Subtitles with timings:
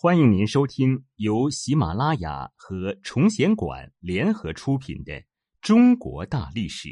[0.00, 5.12] 欢迎您收听由喜马拉雅和崇贤馆联合出品的
[5.60, 6.88] 《中国大历史》，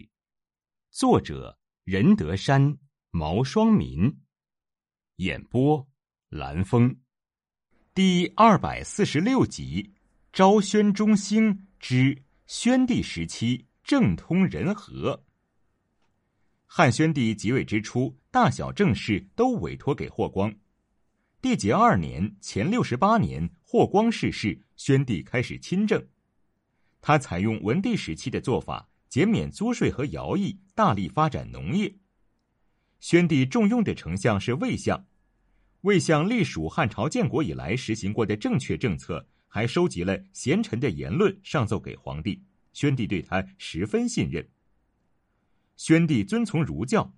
[0.90, 2.76] 作者任德山、
[3.12, 4.12] 毛双民，
[5.18, 5.86] 演播
[6.30, 6.96] 蓝峰，
[7.94, 9.94] 第二百四十六集：
[10.32, 15.22] 昭宣中兴之宣帝时期政通人和。
[16.66, 20.52] 汉宣帝即位之初，大小政事都委托给霍光。
[21.46, 26.04] 缔结二年（前六十八年），霍光逝世，宣帝开始亲政。
[27.00, 31.94] 他采用文帝时期的做法，减免租税和徭役，大力发展农业。
[32.98, 35.06] 宣帝重用的丞相是魏相，
[35.82, 42.42] 魏相隶属汉朝建国以来实行过的正确政策，还收集了贤臣的言论，上奏给皇帝。
[42.72, 44.48] 宣帝对他十分信任。
[45.76, 47.14] 宣帝遵从儒教，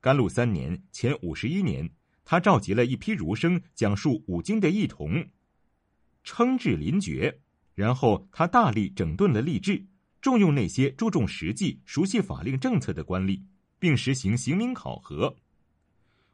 [0.00, 1.90] 甘露三年（前五十一年）。
[2.26, 5.24] 他召集了一批儒生，讲述五经的异同，
[6.24, 7.40] 称制临绝。
[7.72, 9.86] 然后他大力整顿了吏治，
[10.20, 13.40] 重用那些注重实际、熟悉法令政策的官吏，
[13.78, 15.36] 并实行刑名考核。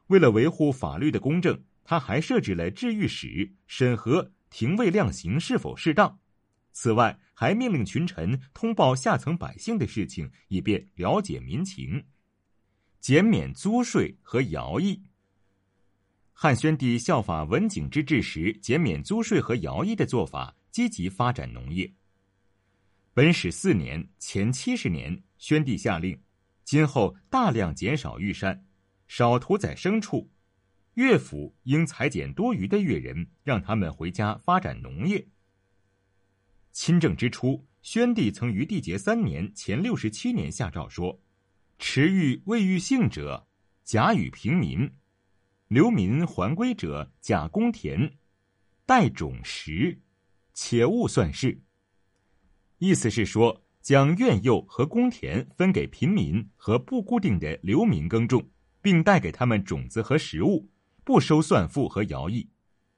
[0.07, 6.17] 为了维护法律的公正，他还设置了治御史，审核廷尉量刑是否适当。
[6.71, 12.03] 此外，还命令群臣通报下层百姓的事情，以便了解民情，
[12.99, 15.03] 减免租税和徭役。
[16.33, 21.93] 汉宣帝效法文景之治时减免租税和徭役的做法，积极发展农业。
[23.13, 26.19] 本始四年（前七十年），宣帝下令，
[26.63, 28.65] 今后大量减少御膳，
[29.07, 30.31] 少屠宰牲畜，
[30.95, 35.27] 乐府应裁减多余的乐人，让他们回家发展农业。
[36.71, 41.21] 亲政之初，宣帝曾于缔结三年（前六十七年）下诏说
[41.77, 43.47] ：“持欲未欲幸者，
[43.83, 44.91] 假与平民。”
[45.67, 48.13] 流民还归者，假公田，
[48.85, 49.99] 代种实，
[50.53, 51.61] 且勿算事。
[52.77, 58.47] 意思是说，将苑囿和公田分给平民和不固定的流民耕种，
[58.81, 60.69] 并带给他们种子和食物，
[61.03, 62.49] 不收算赋和徭役。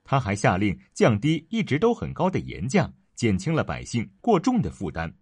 [0.03, 5.15] 他还下令降低一直都很高的盐价，减轻了百姓过重的负担。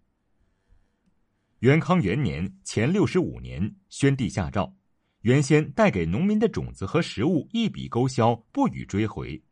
[1.60, 4.74] 元康元年（前六十五年），宣帝下诏。
[5.24, 9.42] 原先带给农民的种子和食物一笔勾销，不予追回。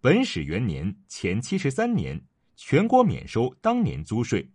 [0.00, 2.20] 本始元年（前七十三年），
[2.56, 4.50] 全国免收当年租税。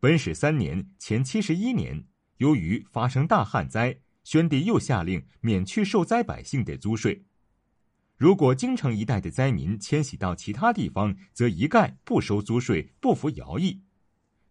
[0.00, 2.02] 本始三年（前七十一年），
[2.38, 7.26] 由于发生大旱灾，宣帝又下令免去受灾百姓的租税。
[8.16, 13.82] 如果京城一带的灾民迁徙到其他地方，则一概不收租税，不服徭役。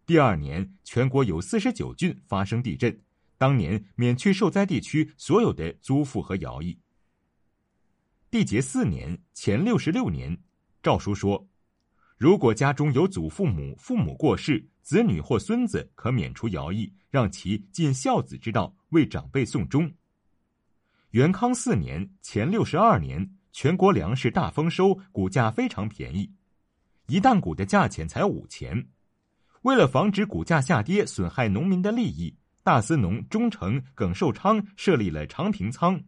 [0.06, 2.96] 第二年，全国有四十九郡发生地震。
[3.44, 6.78] 当年免去受灾地区所有的租赋和徭役。
[8.30, 10.34] 缔结四年（前六十六年），
[10.82, 11.46] 诏书说：
[12.16, 19.92] 如果家中有祖父母、父母过世，子女或孙子可免除徭役，让其尽孝子之道，为长辈送终。
[21.10, 26.32] 元康四年（前六十二年），全国粮食大丰收，谷价非常便宜，
[27.08, 28.88] 一担谷的价钱才五钱。
[29.64, 32.34] 为了防止谷价下跌，损害农民的利益。
[32.64, 36.02] 大司农忠诚耿寿昌设立了长平仓，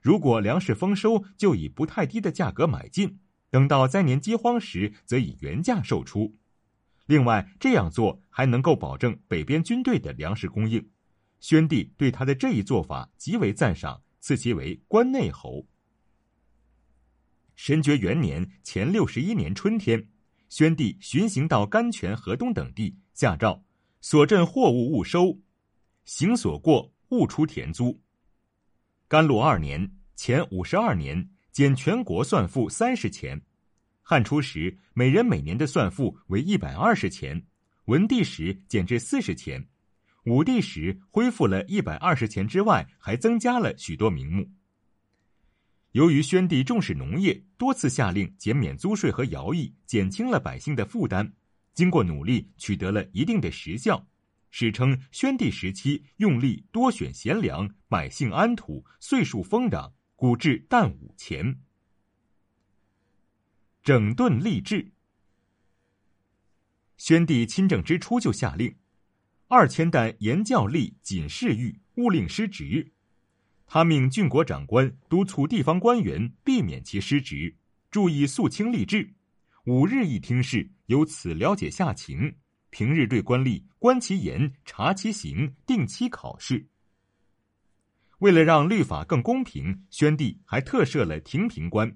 [0.00, 3.08] 如果粮食丰收，就以不太低的价格买进；
[3.50, 6.36] 等到灾年饥荒时，则以原价售出。
[7.06, 10.84] 另外，这样做还能够保证北边军队的粮食供应。
[11.38, 15.64] 宣帝对他的这一做法极为赞赏，赐其为关内侯。
[17.54, 20.08] 神爵元年（前六十一年）春天，
[20.48, 23.64] 宣帝巡行到甘泉、河东等地，下诏
[24.00, 25.38] 所镇货物勿收。
[26.04, 28.00] 行所过，勿出田租。
[29.08, 33.40] 甘露二年（前五十二年），减全国算赋三十钱。
[34.02, 37.40] 汉初时，每人每年的算赋为一百二十钱。
[37.86, 39.64] 文帝时减至四十钱。
[40.24, 44.48] 武帝时恢复了一百二十钱之外，还增加了许多名目。
[45.92, 51.32] 由于宣帝重视农业，多次下令减免租税和徭役，减轻了百姓的负担。
[51.74, 54.06] 经过努力，取得了一定的实效。
[54.54, 61.58] 史称宣帝时期用力多选贤良，百姓安土，岁数丰壤，古至旦午前。
[63.82, 64.92] 整顿吏治。
[66.98, 68.76] 宣帝亲政之初就下令，
[69.48, 72.92] 二千担严教吏谨事狱，勿令失职。
[73.66, 77.56] 他命郡国长官督促地方官员避免其失职，
[77.90, 79.14] 注意肃清吏治，
[79.64, 82.36] 五日一听事，由此了解下情。
[82.72, 86.66] 平日对官吏观其言，察其行，定期考试。
[88.20, 91.94] 为了让律法更公平，宣帝还特设了庭评官。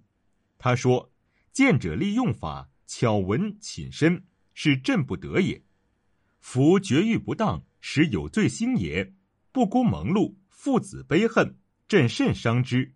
[0.58, 1.10] 他说
[1.50, 5.64] ：“见者利用法，巧闻寝身，是朕不得也。
[6.40, 9.14] 夫绝育不当，实有罪兴也。
[9.52, 11.56] 不孤蒙禄，父子悲恨，
[11.88, 12.94] 朕甚伤之。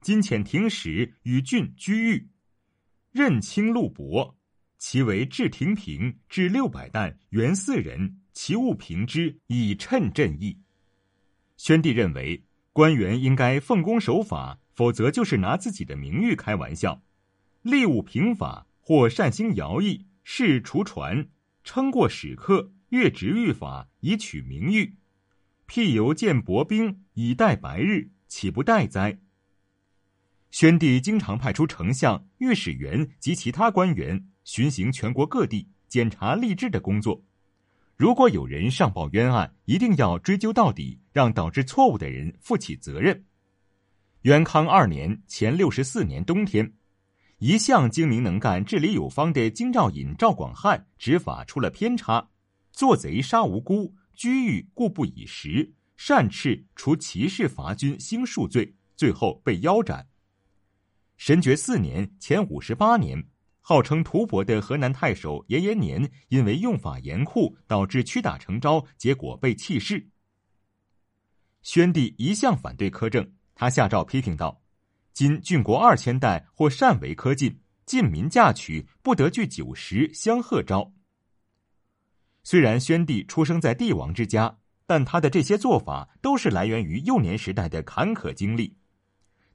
[0.00, 2.28] 今遣廷使与郡居狱，
[3.12, 4.33] 任清禄薄，
[4.86, 10.58] 其为至廷平，至六百担，原四人，其物平之，以称朕意。
[11.56, 17.02] 宣帝认为，官员应该奉公守法，否则就是拿自己的名誉开玩笑。
[17.62, 21.30] 吏务平法，或善兴徭役，是除传，
[21.64, 24.98] 称过使客，越职御法，以取名誉。
[25.64, 29.18] 辟由见薄兵，以待白日，岂不待哉？
[30.50, 37.20] 宣帝经常派出丞相、御史员及其他官员巡行全国各地，检查吏治的工作。
[37.96, 43.24] 如果有人上报冤案，一定要追究到底，让导致错误的人负起责任。
[44.22, 46.72] 元康二年（前六十四年）冬天，
[47.38, 52.28] 一向精明能干、治理有方的京兆尹赵广汉执法出了偏差，
[52.72, 60.06] 做贼杀无辜，居狱故不以时，擅斥除骑士伐军兴数罪，最后被腰斩。
[61.16, 63.24] 神爵四年（前五十八年），
[63.66, 70.06] 号称屠伯的河南太守严延年，因为用法严酷，导致屈打成招，结果被弃市。
[71.62, 74.60] 宣帝一向反对苛政，他下诏批评道
[75.14, 80.92] ：“今郡国二千代或擅为苛禁，禁民嫁娶，不得具酒食相贺招。”
[82.44, 88.76] 虽然宣帝出生在帝王之家，但他的这些做法都是来源于幼年时代的坎坷经历。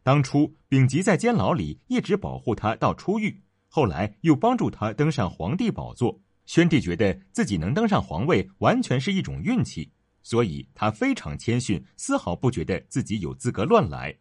[0.02, 6.20] 当初丙吉在监牢里一直保护他到出狱，后来又帮助他登上皇帝宝座。
[6.46, 9.92] 宣帝觉得自己能登上皇位完全是一种运气，
[10.24, 14.18] 所以他非常谦逊，丝毫不觉得自己有资格乱来。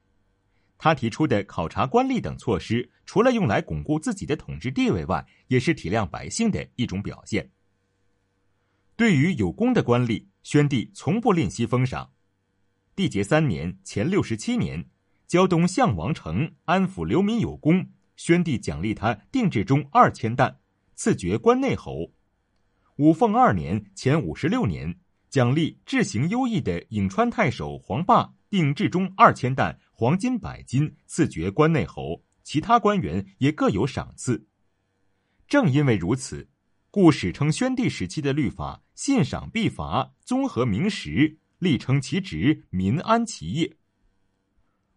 [0.76, 7.50] 他提出的考察官吏等措施，除了用来巩固自己的统治地位外，也是体谅百姓的一种表现。
[8.94, 12.12] 对于有功的官吏，宣帝从不吝惜封赏。
[12.94, 14.84] 缔结三年（前六十七年）。
[15.28, 17.86] 胶东项王城安抚流民有功，
[18.18, 20.58] 宣帝奖励他定制中二千担，
[20.96, 22.12] 赐爵关内侯。
[22.96, 24.98] 武凤二年（前五十六年），
[25.30, 32.20] 奖励治行优异的颍川太守黄霸，定制中二千担，黄金百斤，赐爵关内侯。
[32.42, 34.48] 其他官员也各有赏赐。
[35.46, 36.48] 正因为如此，
[36.90, 43.76] 故史称宣帝时期的律法信赏必罚，综合明实，力称其职，民安其业。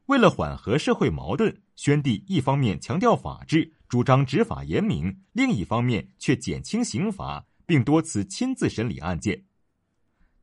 [0.07, 9.43] 为了缓和社会矛盾，宣帝一方面强调法治，主张执法严明；另一方面却减轻刑罚，并多次亲自审理案件。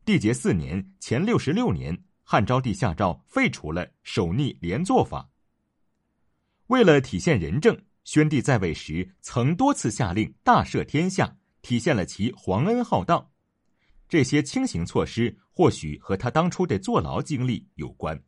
[0.04, 1.96] 缔结四年（前六十六年），
[2.26, 5.30] 汉昭帝下诏废除了守逆连坐法。
[6.66, 13.24] 为了体现仁政，宣帝在位时曾多次下令大赦天下，体现了其皇恩浩荡。
[14.08, 18.20] 这些轻刑措施或许和他当初的坐牢经历有关。